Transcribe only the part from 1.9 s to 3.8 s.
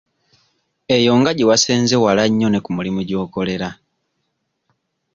wala nnyo ne ku mulimu gy'okolera.